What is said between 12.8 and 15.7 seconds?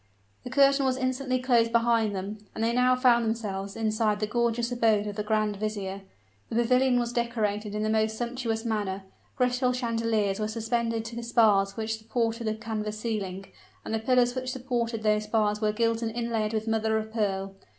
ceiling; and the pillars which supported those spars